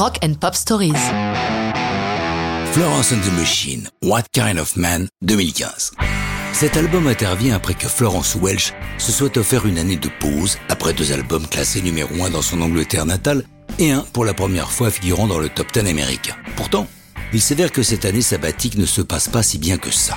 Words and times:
Rock 0.00 0.16
and 0.24 0.32
Pop 0.40 0.54
Stories. 0.54 0.94
Florence 2.72 3.12
and 3.12 3.20
the 3.20 3.38
Machine, 3.38 3.86
What 4.02 4.22
Kind 4.32 4.58
of 4.58 4.74
Man 4.74 5.08
2015. 5.20 5.92
Cet 6.54 6.78
album 6.78 7.06
intervient 7.06 7.54
après 7.54 7.74
que 7.74 7.86
Florence 7.86 8.34
Welch 8.34 8.72
se 8.96 9.12
soit 9.12 9.36
offert 9.36 9.66
une 9.66 9.76
année 9.76 9.98
de 9.98 10.08
pause 10.18 10.56
après 10.70 10.94
deux 10.94 11.12
albums 11.12 11.46
classés 11.46 11.82
numéro 11.82 12.14
1 12.24 12.30
dans 12.30 12.40
son 12.40 12.62
Angleterre 12.62 13.04
natale 13.04 13.44
et 13.78 13.90
un 13.90 14.00
pour 14.14 14.24
la 14.24 14.32
première 14.32 14.72
fois 14.72 14.90
figurant 14.90 15.26
dans 15.26 15.38
le 15.38 15.50
top 15.50 15.70
10 15.70 15.80
américain. 15.80 16.34
Pourtant, 16.56 16.88
il 17.34 17.42
s'avère 17.42 17.70
que 17.70 17.82
cette 17.82 18.06
année 18.06 18.22
sabbatique 18.22 18.78
ne 18.78 18.86
se 18.86 19.02
passe 19.02 19.28
pas 19.28 19.42
si 19.42 19.58
bien 19.58 19.76
que 19.76 19.90
ça. 19.90 20.16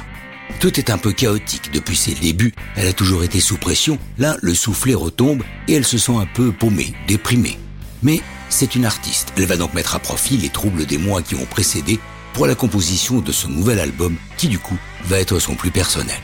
Tout 0.61 0.79
est 0.79 0.91
un 0.91 0.97
peu 0.97 1.11
chaotique. 1.11 1.73
Depuis 1.73 1.97
ses 1.97 2.13
débuts, 2.13 2.53
elle 2.77 2.87
a 2.87 2.93
toujours 2.93 3.25
été 3.25 3.41
sous 3.41 3.57
pression. 3.57 3.99
Là, 4.17 4.37
le 4.41 4.53
soufflet 4.53 4.93
retombe 4.93 5.43
et 5.67 5.73
elle 5.73 5.85
se 5.85 5.97
sent 5.97 6.15
un 6.15 6.27
peu 6.33 6.53
paumée, 6.53 6.93
déprimée. 7.05 7.57
Mais 8.03 8.21
c'est 8.49 8.75
une 8.75 8.85
artiste. 8.85 9.33
Elle 9.37 9.45
va 9.45 9.57
donc 9.57 9.73
mettre 9.73 9.95
à 9.95 9.99
profit 9.99 10.37
les 10.37 10.49
troubles 10.49 10.85
des 10.85 10.97
mois 10.97 11.21
qui 11.21 11.35
ont 11.35 11.45
précédé 11.45 11.99
pour 12.33 12.45
la 12.45 12.55
composition 12.55 13.19
de 13.19 13.31
ce 13.31 13.47
nouvel 13.47 13.79
album 13.79 14.15
qui 14.37 14.47
du 14.47 14.59
coup 14.59 14.77
va 15.05 15.19
être 15.19 15.39
son 15.39 15.55
plus 15.55 15.71
personnel. 15.71 16.19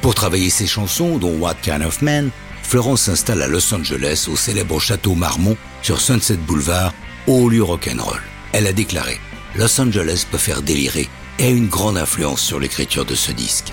Pour 0.00 0.14
travailler 0.14 0.50
ses 0.50 0.66
chansons, 0.66 1.18
dont 1.18 1.36
What 1.38 1.56
Kind 1.62 1.82
of 1.82 2.02
Man, 2.02 2.30
Florence 2.62 3.02
s'installe 3.02 3.42
à 3.42 3.48
Los 3.48 3.72
Angeles 3.74 4.28
au 4.30 4.36
célèbre 4.36 4.80
château 4.80 5.14
Marmont 5.14 5.56
sur 5.82 6.00
Sunset 6.00 6.36
Boulevard, 6.36 6.94
au 7.26 7.48
lieu 7.48 7.62
rock'n'roll. 7.62 8.20
Elle 8.52 8.66
a 8.66 8.72
déclaré 8.72 9.20
Los 9.56 9.80
Angeles 9.80 10.24
peut 10.30 10.38
faire 10.38 10.62
délirer 10.62 11.08
et 11.38 11.44
a 11.44 11.50
une 11.50 11.68
grande 11.68 11.98
influence 11.98 12.40
sur 12.40 12.60
l'écriture 12.60 13.04
de 13.04 13.14
ce 13.14 13.32
disque. 13.32 13.72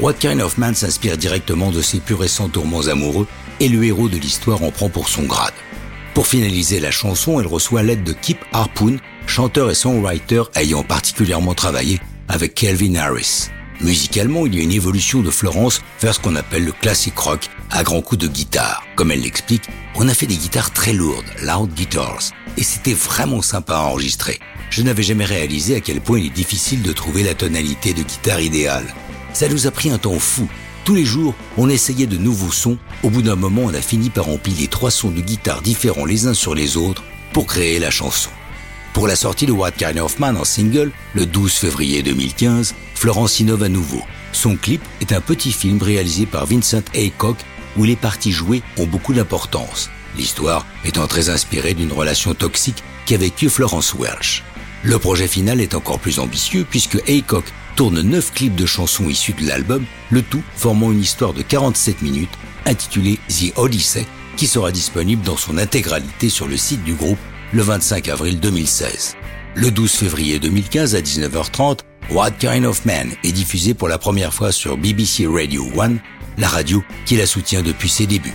What 0.00 0.14
Kind 0.14 0.40
of 0.40 0.58
Man 0.58 0.74
s'inspire 0.74 1.18
directement 1.18 1.70
de 1.70 1.82
ses 1.82 2.00
plus 2.00 2.14
récents 2.14 2.48
tourments 2.48 2.86
amoureux 2.86 3.26
et 3.60 3.68
le 3.68 3.84
héros 3.84 4.08
de 4.08 4.16
l'histoire 4.16 4.62
en 4.62 4.70
prend 4.70 4.88
pour 4.88 5.08
son 5.08 5.24
grade. 5.24 5.54
Pour 6.18 6.26
finaliser 6.26 6.80
la 6.80 6.90
chanson, 6.90 7.38
elle 7.38 7.46
reçoit 7.46 7.84
l'aide 7.84 8.02
de 8.02 8.12
Kip 8.12 8.38
Harpoon, 8.52 8.96
chanteur 9.28 9.70
et 9.70 9.76
songwriter 9.76 10.42
ayant 10.56 10.82
particulièrement 10.82 11.54
travaillé 11.54 12.00
avec 12.26 12.56
Kelvin 12.56 12.96
Harris. 12.96 13.50
Musicalement, 13.80 14.44
il 14.44 14.56
y 14.56 14.58
a 14.58 14.64
une 14.64 14.72
évolution 14.72 15.20
de 15.20 15.30
Florence 15.30 15.80
vers 16.00 16.12
ce 16.12 16.18
qu'on 16.18 16.34
appelle 16.34 16.64
le 16.64 16.72
classic 16.72 17.16
rock 17.16 17.48
à 17.70 17.84
grands 17.84 18.02
coups 18.02 18.20
de 18.20 18.26
guitare. 18.26 18.82
Comme 18.96 19.12
elle 19.12 19.20
l'explique, 19.20 19.62
on 19.94 20.08
a 20.08 20.12
fait 20.12 20.26
des 20.26 20.34
guitares 20.34 20.72
très 20.72 20.92
lourdes, 20.92 21.24
loud 21.44 21.72
guitars, 21.72 22.32
et 22.56 22.64
c'était 22.64 22.94
vraiment 22.94 23.40
sympa 23.40 23.76
à 23.76 23.82
enregistrer. 23.82 24.40
Je 24.70 24.82
n'avais 24.82 25.04
jamais 25.04 25.24
réalisé 25.24 25.76
à 25.76 25.80
quel 25.80 26.00
point 26.00 26.18
il 26.18 26.26
est 26.26 26.30
difficile 26.30 26.82
de 26.82 26.92
trouver 26.92 27.22
la 27.22 27.34
tonalité 27.34 27.94
de 27.94 28.02
guitare 28.02 28.40
idéale. 28.40 28.92
Ça 29.34 29.46
nous 29.48 29.68
a 29.68 29.70
pris 29.70 29.88
un 29.90 29.98
temps 29.98 30.18
fou. 30.18 30.48
Tous 30.88 30.94
les 30.94 31.04
jours, 31.04 31.34
on 31.58 31.68
essayait 31.68 32.06
de 32.06 32.16
nouveaux 32.16 32.50
sons. 32.50 32.78
Au 33.02 33.10
bout 33.10 33.20
d'un 33.20 33.36
moment, 33.36 33.60
on 33.66 33.74
a 33.74 33.82
fini 33.82 34.08
par 34.08 34.30
empiler 34.30 34.68
trois 34.68 34.90
sons 34.90 35.10
de 35.10 35.20
guitare 35.20 35.60
différents 35.60 36.06
les 36.06 36.26
uns 36.26 36.32
sur 36.32 36.54
les 36.54 36.78
autres 36.78 37.04
pour 37.34 37.46
créer 37.46 37.78
la 37.78 37.90
chanson. 37.90 38.30
Pour 38.94 39.06
la 39.06 39.14
sortie 39.14 39.44
de 39.44 39.52
What 39.52 39.72
Kind 39.72 39.98
of 39.98 40.18
Man 40.18 40.38
en 40.38 40.46
single, 40.46 40.90
le 41.12 41.26
12 41.26 41.52
février 41.52 42.02
2015, 42.02 42.74
Florence 42.94 43.38
innove 43.38 43.64
à 43.64 43.68
nouveau. 43.68 44.00
Son 44.32 44.56
clip 44.56 44.80
est 45.02 45.12
un 45.12 45.20
petit 45.20 45.52
film 45.52 45.76
réalisé 45.82 46.24
par 46.24 46.46
Vincent 46.46 46.80
Aycock 46.94 47.36
où 47.76 47.84
les 47.84 47.94
parties 47.94 48.32
jouées 48.32 48.62
ont 48.78 48.86
beaucoup 48.86 49.12
d'importance. 49.12 49.90
L'histoire 50.16 50.64
étant 50.86 51.06
très 51.06 51.28
inspirée 51.28 51.74
d'une 51.74 51.92
relation 51.92 52.32
toxique 52.32 52.82
qu'a 53.04 53.18
vécue 53.18 53.50
Florence 53.50 53.94
Welch. 53.94 54.42
Le 54.84 54.98
projet 54.98 55.28
final 55.28 55.60
est 55.60 55.74
encore 55.74 55.98
plus 55.98 56.18
ambitieux 56.18 56.64
puisque 56.66 57.02
Aycock 57.06 57.44
tourne 57.78 58.02
9 58.02 58.32
clips 58.32 58.56
de 58.56 58.66
chansons 58.66 59.08
issues 59.08 59.34
de 59.34 59.46
l'album, 59.46 59.84
le 60.10 60.22
tout 60.22 60.42
formant 60.56 60.90
une 60.90 61.00
histoire 61.00 61.32
de 61.32 61.42
47 61.42 62.02
minutes 62.02 62.36
intitulée 62.66 63.20
The 63.28 63.56
Odyssey 63.56 64.04
qui 64.36 64.48
sera 64.48 64.72
disponible 64.72 65.22
dans 65.22 65.36
son 65.36 65.58
intégralité 65.58 66.28
sur 66.28 66.48
le 66.48 66.56
site 66.56 66.82
du 66.82 66.94
groupe 66.94 67.20
le 67.52 67.62
25 67.62 68.08
avril 68.08 68.40
2016. 68.40 69.14
Le 69.54 69.70
12 69.70 69.92
février 69.92 70.40
2015 70.40 70.96
à 70.96 71.00
19h30, 71.00 71.78
What 72.10 72.32
Kind 72.32 72.64
of 72.64 72.84
Man 72.84 73.12
est 73.22 73.30
diffusé 73.30 73.74
pour 73.74 73.86
la 73.86 73.98
première 73.98 74.34
fois 74.34 74.50
sur 74.50 74.76
BBC 74.76 75.28
Radio 75.28 75.64
1, 75.80 75.98
la 76.36 76.48
radio 76.48 76.82
qui 77.06 77.14
la 77.14 77.26
soutient 77.26 77.62
depuis 77.62 77.88
ses 77.88 78.08
débuts. 78.08 78.34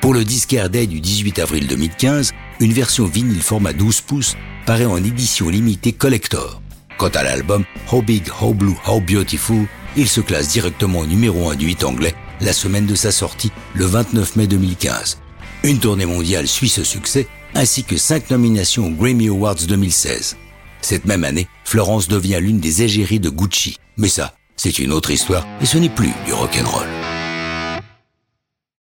Pour 0.00 0.14
le 0.14 0.22
disquaire 0.22 0.70
Day 0.70 0.86
du 0.86 1.00
18 1.00 1.40
avril 1.40 1.66
2015, 1.66 2.32
une 2.60 2.72
version 2.72 3.06
vinyle 3.06 3.42
format 3.42 3.72
12 3.72 4.02
pouces 4.02 4.36
paraît 4.64 4.84
en 4.84 4.98
édition 4.98 5.48
limitée 5.48 5.92
collector. 5.92 6.62
Quant 6.98 7.08
à 7.08 7.22
l'album 7.22 7.64
How 7.92 8.02
Big, 8.02 8.24
How 8.40 8.54
Blue, 8.54 8.74
How 8.86 9.00
Beautiful, 9.00 9.66
il 9.96 10.08
se 10.08 10.20
classe 10.20 10.48
directement 10.48 11.00
au 11.00 11.06
numéro 11.06 11.50
1 11.50 11.56
du 11.56 11.66
8 11.66 11.84
anglais 11.84 12.14
la 12.40 12.52
semaine 12.52 12.86
de 12.86 12.94
sa 12.94 13.12
sortie, 13.12 13.50
le 13.74 13.86
29 13.86 14.36
mai 14.36 14.46
2015. 14.46 15.18
Une 15.64 15.78
tournée 15.78 16.06
mondiale 16.06 16.46
suit 16.46 16.68
ce 16.68 16.84
succès 16.84 17.26
ainsi 17.54 17.84
que 17.84 17.96
cinq 17.96 18.30
nominations 18.30 18.86
aux 18.86 18.90
Grammy 18.90 19.28
Awards 19.28 19.54
2016. 19.54 20.36
Cette 20.82 21.06
même 21.06 21.24
année, 21.24 21.48
Florence 21.64 22.08
devient 22.08 22.38
l'une 22.40 22.60
des 22.60 22.82
égéries 22.82 23.20
de 23.20 23.30
Gucci. 23.30 23.78
Mais 23.96 24.08
ça, 24.08 24.34
c'est 24.56 24.78
une 24.78 24.92
autre 24.92 25.10
histoire 25.10 25.46
et 25.60 25.66
ce 25.66 25.78
n'est 25.78 25.88
plus 25.88 26.12
du 26.26 26.32
rock'n'roll. 26.32 26.95